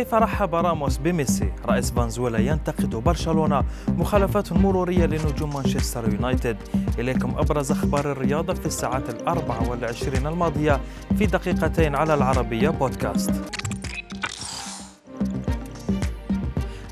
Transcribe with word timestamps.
كيف 0.00 0.14
رحب 0.14 0.54
راموس 0.54 0.96
بميسي؟ 0.96 1.52
رئيس 1.66 1.90
فنزويلا 1.90 2.38
ينتقد 2.38 2.90
برشلونة. 2.90 3.64
مخالفات 3.88 4.52
مرورية 4.52 5.06
لنجوم 5.06 5.54
مانشستر 5.54 6.12
يونايتد. 6.12 6.56
إليكم 6.98 7.34
أبرز 7.38 7.70
أخبار 7.70 8.12
الرياضة 8.12 8.54
في 8.54 8.66
الساعات 8.66 9.10
الأربع 9.10 9.68
والعشرين 9.68 10.26
الماضية 10.26 10.80
في 11.18 11.26
دقيقتين 11.26 11.94
على 11.94 12.14
العربية 12.14 12.68
بودكاست. 12.68 13.59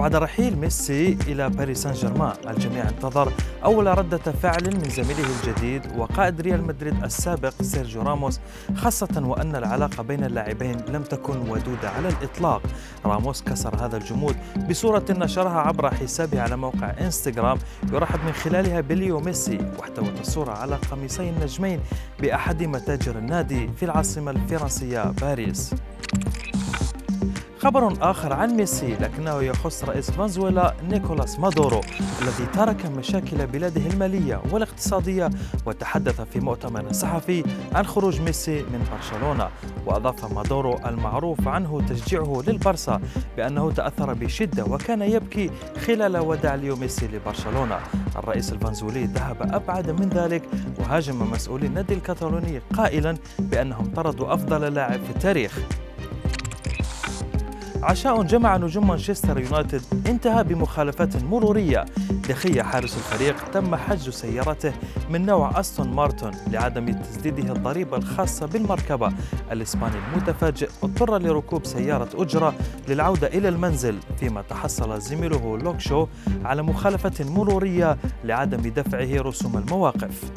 بعد 0.00 0.16
رحيل 0.16 0.58
ميسي 0.58 1.18
إلى 1.28 1.50
باريس 1.50 1.82
سان 1.82 1.92
جيرمان 1.92 2.32
الجميع 2.48 2.88
انتظر 2.88 3.32
أول 3.64 3.98
ردة 3.98 4.18
فعل 4.18 4.64
من 4.64 4.90
زميله 4.90 5.24
الجديد 5.40 5.82
وقائد 5.96 6.40
ريال 6.40 6.66
مدريد 6.66 7.04
السابق 7.04 7.62
سيرجيو 7.62 8.02
راموس 8.02 8.40
خاصة 8.76 9.22
وأن 9.26 9.56
العلاقة 9.56 10.02
بين 10.02 10.24
اللاعبين 10.24 10.76
لم 10.88 11.02
تكن 11.02 11.50
ودودة 11.50 11.90
على 11.90 12.08
الإطلاق. 12.08 12.62
راموس 13.04 13.42
كسر 13.42 13.86
هذا 13.86 13.96
الجمود 13.96 14.36
بصورة 14.70 15.04
نشرها 15.10 15.60
عبر 15.60 15.94
حسابه 15.94 16.40
على 16.40 16.56
موقع 16.56 16.90
إنستغرام 17.00 17.58
يرحب 17.92 18.24
من 18.26 18.32
خلالها 18.32 18.80
بليو 18.80 19.20
ميسي 19.20 19.58
واحتوت 19.78 20.20
الصورة 20.20 20.52
على 20.52 20.78
قميصي 20.90 21.30
النجمين 21.30 21.80
بأحد 22.20 22.62
متاجر 22.62 23.18
النادي 23.18 23.70
في 23.76 23.84
العاصمة 23.84 24.30
الفرنسية 24.30 25.02
باريس. 25.02 25.74
خبر 27.62 28.10
آخر 28.10 28.32
عن 28.32 28.50
ميسي 28.50 28.94
لكنه 28.94 29.42
يخص 29.42 29.84
رئيس 29.84 30.10
فنزويلا 30.10 30.74
نيكولاس 30.88 31.38
مادورو 31.38 31.80
الذي 32.22 32.46
ترك 32.54 32.86
مشاكل 32.86 33.46
بلاده 33.46 33.86
المالية 33.86 34.42
والاقتصادية 34.50 35.30
وتحدث 35.66 36.20
في 36.20 36.40
مؤتمر 36.40 36.92
صحفي 36.92 37.44
عن 37.74 37.86
خروج 37.86 38.20
ميسي 38.20 38.62
من 38.62 38.84
برشلونة. 38.92 39.48
وأضاف 39.86 40.32
مادورو 40.32 40.78
المعروف 40.86 41.48
عنه 41.48 41.82
تشجيعه 41.88 42.42
للبرسا 42.46 43.00
بأنه 43.36 43.70
تأثر 43.70 44.14
بشدة 44.14 44.64
وكان 44.64 45.02
يبكي 45.02 45.50
خلال 45.86 46.16
وداع 46.16 46.54
ليو 46.54 46.76
ميسي 46.76 47.06
لبرشلونة. 47.06 47.78
الرئيس 48.16 48.52
الفنزويلي 48.52 49.04
ذهب 49.04 49.36
أبعد 49.42 49.90
من 49.90 50.08
ذلك 50.08 50.42
وهاجم 50.78 51.30
مسؤولي 51.30 51.66
النادي 51.66 51.94
الكتالوني 51.94 52.60
قائلا 52.76 53.16
بأنهم 53.38 53.92
طردوا 53.96 54.34
أفضل 54.34 54.74
لاعب 54.74 55.00
في 55.04 55.10
التاريخ. 55.10 55.58
عشاء 57.82 58.22
جمع 58.22 58.56
نجوم 58.56 58.88
مانشستر 58.88 59.40
يونايتد 59.40 59.82
انتهى 60.06 60.44
بمخالفات 60.44 61.22
مرورية. 61.22 61.84
دي 62.28 62.42
خيا 62.42 62.62
حارس 62.62 62.96
الفريق 62.96 63.50
تم 63.50 63.76
حجز 63.76 64.08
سيارته 64.08 64.72
من 65.10 65.26
نوع 65.26 65.60
أستون 65.60 65.88
مارتن 65.88 66.30
لعدم 66.50 66.92
تسديده 66.92 67.52
الضريبة 67.52 67.96
الخاصة 67.96 68.46
بالمركبة. 68.46 69.12
الإسباني 69.52 69.94
المتفاجئ 70.12 70.68
اضطر 70.82 71.18
لركوب 71.18 71.66
سيارة 71.66 72.08
أجرة 72.14 72.54
للعودة 72.88 73.26
إلى 73.26 73.48
المنزل 73.48 73.98
فيما 74.18 74.42
تحصل 74.42 75.00
زميله 75.00 75.58
لوك 75.58 75.82
شو 75.82 76.06
على 76.44 76.62
مخالفة 76.62 77.24
مرورية 77.24 77.98
لعدم 78.24 78.60
دفعه 78.60 79.22
رسوم 79.22 79.58
المواقف. 79.58 80.30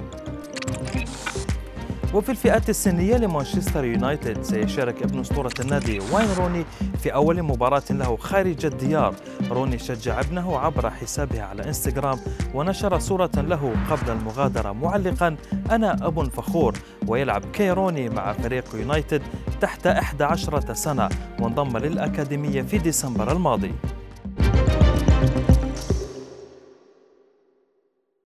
وفي 2.14 2.30
الفئات 2.30 2.70
السنية 2.70 3.18
لمانشستر 3.18 3.86
يونايتد 3.86 4.42
سيشارك 4.42 5.04
ابن 5.04 5.20
أسطورة 5.20 5.52
النادي 5.60 6.00
واين 6.12 6.28
روني 6.38 6.66
في 7.00 7.14
أول 7.14 7.44
مباراة 7.44 7.84
له 7.90 8.18
خارج 8.18 8.66
الديار. 8.66 9.16
روني 9.52 9.80
شجع 9.80 10.20
ابنه 10.20 10.60
عبر 10.60 10.90
حسابه 10.90 11.42
على 11.42 11.66
إنستغرام 11.66 12.20
ونشر 12.54 13.00
صورة 13.00 13.32
له 13.36 13.74
قبل 13.90 14.12
المغادرة 14.12 14.72
معلقا 14.72 15.36
أنا 15.72 16.08
أب 16.08 16.30
فخور 16.30 16.74
ويلعب 17.08 17.46
كيروني 17.54 18.10
مع 18.10 18.34
فريق 18.34 18.76
يونايتد 18.76 19.22
تحت 19.62 19.88
11 19.88 20.74
سنة 20.74 21.10
وانضم 21.40 21.78
للأكاديمية 21.78 22.62
في 22.62 22.78
ديسمبر 22.78 23.32
الماضي. 23.32 23.72